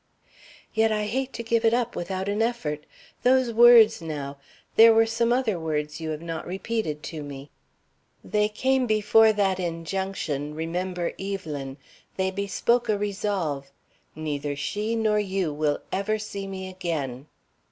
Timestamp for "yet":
0.73-0.91